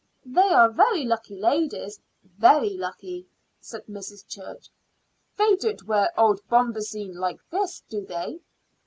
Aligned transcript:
"They 0.25 0.41
are 0.49 0.71
very 0.71 1.05
lucky 1.05 1.35
ladies 1.35 2.01
very 2.23 2.71
lucky," 2.71 3.27
said 3.59 3.85
Mrs. 3.85 4.27
Church. 4.27 4.67
"They 5.37 5.55
don't 5.57 5.83
wear 5.85 6.11
old 6.19 6.39
bombazine 6.49 7.13
like 7.13 7.47
this, 7.51 7.81
do 7.87 8.03
they?" 8.07 8.39